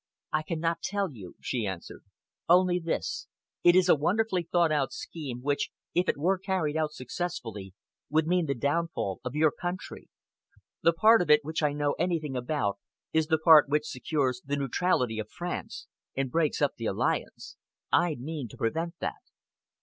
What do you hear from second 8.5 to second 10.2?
downfall of your country.